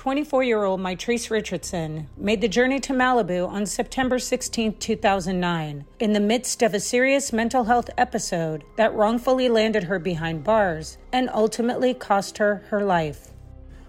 24 0.00 0.42
year 0.44 0.64
old 0.64 0.80
Mitrice 0.80 1.28
Richardson 1.28 2.08
made 2.16 2.40
the 2.40 2.48
journey 2.48 2.80
to 2.80 2.94
Malibu 2.94 3.46
on 3.46 3.66
September 3.66 4.18
16, 4.18 4.78
2009, 4.78 5.84
in 5.98 6.12
the 6.14 6.18
midst 6.18 6.62
of 6.62 6.72
a 6.72 6.80
serious 6.80 7.34
mental 7.34 7.64
health 7.64 7.90
episode 7.98 8.64
that 8.76 8.94
wrongfully 8.94 9.50
landed 9.50 9.84
her 9.84 9.98
behind 9.98 10.42
bars 10.42 10.96
and 11.12 11.28
ultimately 11.34 11.92
cost 11.92 12.38
her 12.38 12.64
her 12.70 12.82
life. 12.82 13.28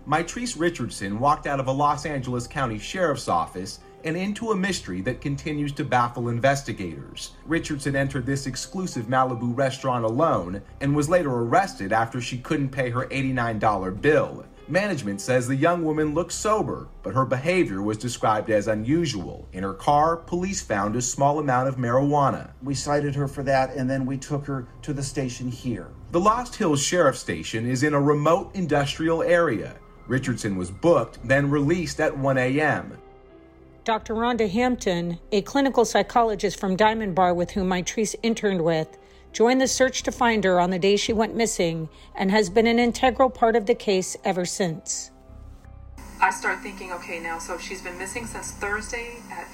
Mitrice 0.06 0.60
Richardson 0.60 1.18
walked 1.18 1.48
out 1.48 1.62
of 1.62 1.68
a 1.68 1.72
Los 1.72 2.06
Angeles 2.06 2.46
County 2.46 2.78
Sheriff's 2.78 3.30
Office 3.30 3.80
and 4.04 4.18
into 4.18 4.52
a 4.52 4.56
mystery 4.56 5.00
that 5.00 5.22
continues 5.22 5.72
to 5.72 5.86
baffle 5.86 6.28
investigators. 6.28 7.32
Richardson 7.46 7.96
entered 7.96 8.26
this 8.26 8.48
exclusive 8.48 9.06
Malibu 9.06 9.58
restaurant 9.58 10.04
alone 10.04 10.62
and 10.82 10.94
was 10.94 11.08
later 11.08 11.32
arrested 11.32 11.94
after 11.94 12.20
she 12.20 12.38
couldn't 12.38 12.72
pay 12.72 12.90
her 12.90 13.06
$89 13.06 14.02
bill. 14.02 14.44
Management 14.72 15.20
says 15.20 15.48
the 15.48 15.56
young 15.56 15.84
woman 15.84 16.14
looked 16.14 16.32
sober, 16.32 16.88
but 17.04 17.14
her 17.14 17.26
behavior 17.26 17.82
was 17.82 17.98
described 17.98 18.50
as 18.50 18.70
unusual. 18.70 19.46
In 19.52 19.64
her 19.64 19.74
car, 19.74 20.16
police 20.16 20.62
found 20.62 20.96
a 20.96 21.02
small 21.02 21.40
amount 21.40 21.68
of 21.68 21.76
marijuana. 21.76 22.52
We 22.64 22.74
cited 22.74 23.14
her 23.16 23.28
for 23.28 23.44
that, 23.44 23.76
and 23.76 23.90
then 23.90 24.06
we 24.06 24.18
took 24.18 24.46
her 24.46 24.70
to 24.84 24.94
the 24.94 25.04
station 25.04 25.52
here. 25.52 25.90
The 26.12 26.22
Lost 26.22 26.56
Hills 26.56 26.82
Sheriff 26.82 27.18
Station 27.18 27.70
is 27.70 27.84
in 27.84 27.94
a 27.94 28.02
remote 28.02 28.56
industrial 28.56 29.24
area. 29.24 29.76
Richardson 30.08 30.56
was 30.56 30.72
booked, 30.72 31.20
then 31.28 31.50
released 31.50 32.00
at 32.00 32.18
1 32.18 32.38
a.m. 32.38 32.98
Dr. 33.84 34.14
Ronda 34.14 34.48
Hampton, 34.48 35.20
a 35.34 35.42
clinical 35.42 35.84
psychologist 35.84 36.58
from 36.58 36.78
Diamond 36.78 37.14
Bar 37.14 37.34
with 37.34 37.52
whom 37.52 37.68
Mitrice 37.68 38.16
interned 38.24 38.64
with, 38.64 38.98
joined 39.32 39.62
the 39.62 39.68
search 39.68 40.04
to 40.04 40.12
find 40.12 40.44
her 40.44 40.60
on 40.60 40.70
the 40.70 40.80
day 40.80 40.96
she 40.96 41.14
went 41.14 41.36
missing 41.36 41.90
and 42.16 42.32
has 42.32 42.50
been 42.50 42.68
an 42.68 42.80
integral 42.80 43.30
part 43.30 43.56
of 43.56 43.66
the 43.66 43.76
case 43.76 44.18
ever 44.24 44.46
since. 44.46 45.12
I 46.22 46.30
start 46.30 46.60
thinking, 46.60 46.92
okay, 46.94 47.20
now, 47.20 47.40
so 47.40 47.58
she's 47.58 47.82
been 47.82 47.98
missing 47.98 48.28
since 48.28 48.52
Thursday 48.52 49.18
at 49.32 49.48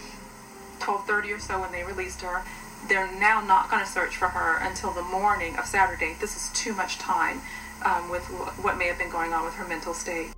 12:30 0.79 1.35
or 1.35 1.39
so 1.39 1.61
when 1.61 1.71
they 1.71 1.83
released 1.83 2.21
her. 2.21 2.43
They're 2.89 3.11
now 3.19 3.41
not 3.41 3.69
going 3.69 3.83
to 3.83 3.89
search 3.89 4.17
for 4.17 4.27
her 4.27 4.57
until 4.67 4.91
the 4.91 5.01
morning 5.01 5.57
of 5.57 5.65
Saturday. 5.65 6.15
This 6.19 6.35
is 6.35 6.51
too 6.53 6.73
much 6.73 6.97
time 6.97 7.41
um, 7.83 8.09
with 8.09 8.23
what 8.61 8.77
may 8.77 8.87
have 8.87 8.97
been 8.97 9.09
going 9.09 9.33
on 9.33 9.45
with 9.45 9.55
her 9.55 9.67
mental 9.67 9.93
state. 9.93 10.33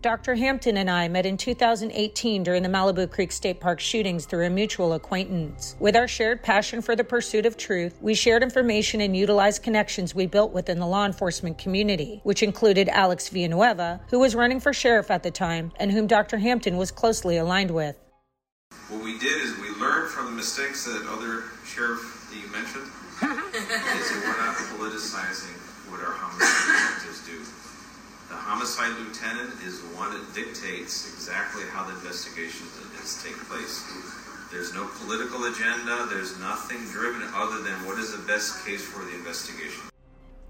Dr. 0.00 0.36
Hampton 0.36 0.76
and 0.76 0.88
I 0.88 1.08
met 1.08 1.26
in 1.26 1.36
2018 1.36 2.44
during 2.44 2.62
the 2.62 2.68
Malibu 2.68 3.10
Creek 3.10 3.32
State 3.32 3.58
Park 3.58 3.80
shootings 3.80 4.26
through 4.26 4.46
a 4.46 4.50
mutual 4.50 4.92
acquaintance. 4.92 5.74
With 5.80 5.96
our 5.96 6.06
shared 6.06 6.40
passion 6.40 6.80
for 6.80 6.94
the 6.94 7.02
pursuit 7.02 7.44
of 7.44 7.56
truth, 7.56 7.98
we 8.00 8.14
shared 8.14 8.44
information 8.44 9.00
and 9.00 9.16
utilized 9.16 9.64
connections 9.64 10.14
we 10.14 10.26
built 10.26 10.52
within 10.52 10.78
the 10.78 10.86
law 10.86 11.04
enforcement 11.04 11.58
community, 11.58 12.20
which 12.22 12.44
included 12.44 12.88
Alex 12.88 13.28
Villanueva, 13.28 14.00
who 14.08 14.20
was 14.20 14.36
running 14.36 14.60
for 14.60 14.72
sheriff 14.72 15.10
at 15.10 15.24
the 15.24 15.32
time 15.32 15.72
and 15.80 15.90
whom 15.90 16.06
Dr. 16.06 16.38
Hampton 16.38 16.76
was 16.76 16.92
closely 16.92 17.36
aligned 17.36 17.72
with. 17.72 17.96
What 18.90 19.02
we 19.02 19.18
did 19.18 19.42
is 19.42 19.58
we 19.58 19.70
learned 19.80 20.10
from 20.10 20.26
the 20.26 20.32
mistakes 20.32 20.84
that 20.84 21.08
other 21.10 21.42
sheriff 21.66 22.28
that 22.30 22.38
you 22.38 22.46
mentioned. 22.52 22.86
is 23.18 23.66
that 23.66 24.22
we're 24.22 24.46
not 24.46 24.54
politicizing 24.54 25.58
what 25.90 25.98
our 25.98 26.12
homicide 26.12 27.02
detectives 27.02 27.26
do. 27.26 27.67
The 28.28 28.36
homicide 28.36 28.92
lieutenant 28.98 29.54
is 29.64 29.80
the 29.80 29.88
one 29.96 30.12
that 30.12 30.34
dictates 30.34 31.12
exactly 31.14 31.64
how 31.72 31.84
the 31.84 31.94
investigation 31.94 32.66
is 33.02 33.22
take 33.22 33.36
place. 33.48 33.82
There's 34.52 34.74
no 34.74 34.86
political 35.00 35.44
agenda. 35.44 36.06
There's 36.10 36.38
nothing 36.38 36.78
driven 36.92 37.22
other 37.34 37.62
than 37.62 37.86
what 37.86 37.98
is 37.98 38.12
the 38.12 38.26
best 38.26 38.66
case 38.66 38.84
for 38.84 39.02
the 39.04 39.14
investigation. 39.14 39.84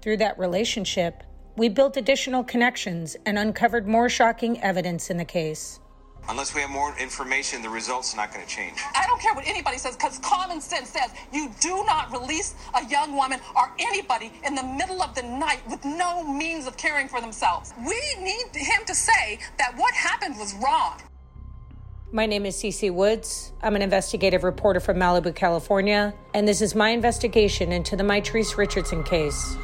Through 0.01 0.17
that 0.17 0.37
relationship, 0.37 1.23
we 1.55 1.69
built 1.69 1.95
additional 1.95 2.43
connections 2.43 3.15
and 3.25 3.39
uncovered 3.39 3.87
more 3.87 4.09
shocking 4.09 4.61
evidence 4.61 5.09
in 5.09 5.15
the 5.15 5.25
case. 5.25 5.79
Unless 6.27 6.53
we 6.53 6.61
have 6.61 6.69
more 6.69 6.93
information, 6.99 7.61
the 7.61 7.69
result's 7.69 8.13
are 8.13 8.17
not 8.17 8.33
going 8.33 8.45
to 8.45 8.49
change. 8.49 8.77
I 8.95 9.05
don't 9.07 9.21
care 9.21 9.33
what 9.33 9.47
anybody 9.47 9.77
says 9.77 9.95
because 9.95 10.19
common 10.19 10.61
sense 10.61 10.89
says 10.89 11.11
you 11.31 11.51
do 11.59 11.83
not 11.85 12.11
release 12.11 12.55
a 12.75 12.85
young 12.85 13.15
woman 13.15 13.39
or 13.55 13.71
anybody 13.79 14.31
in 14.45 14.55
the 14.55 14.63
middle 14.63 15.01
of 15.01 15.15
the 15.15 15.23
night 15.23 15.61
with 15.69 15.83
no 15.85 16.23
means 16.23 16.67
of 16.67 16.77
caring 16.77 17.07
for 17.07 17.21
themselves. 17.21 17.73
We 17.79 17.99
need 18.21 18.45
him 18.53 18.85
to 18.85 18.93
say 18.93 19.39
that 19.57 19.73
what 19.75 19.93
happened 19.93 20.37
was 20.37 20.53
wrong. 20.55 20.99
My 22.11 22.25
name 22.25 22.47
is 22.47 22.55
Cece 22.55 22.91
Woods. 22.91 23.53
I'm 23.61 23.75
an 23.75 23.83
investigative 23.83 24.43
reporter 24.43 24.79
from 24.79 24.97
Malibu, 24.97 25.35
California, 25.35 26.13
and 26.33 26.47
this 26.47 26.59
is 26.59 26.73
my 26.73 26.89
investigation 26.89 27.71
into 27.71 27.95
the 27.95 28.03
Mitrice 28.03 28.57
Richardson 28.57 29.03
case. 29.03 29.55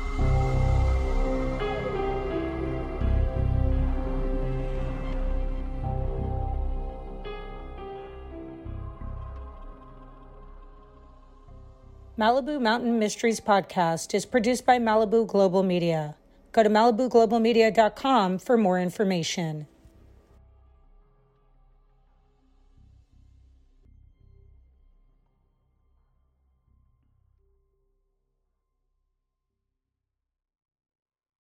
Malibu 12.17 12.61
Mountain 12.61 12.97
Mysteries 12.97 13.41
podcast 13.41 14.13
is 14.13 14.25
produced 14.25 14.65
by 14.65 14.79
Malibu 14.79 15.27
Global 15.27 15.63
Media. 15.63 16.15
Go 16.53 16.63
to 16.63 16.69
malibuglobalmedia.com 16.69 18.37
for 18.37 18.55
more 18.55 18.79
information. 18.79 19.67